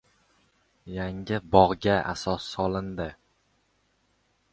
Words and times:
Yangi 0.95 1.37
boqqa 1.55 1.95
asos 2.13 2.47
solindi 2.53 3.09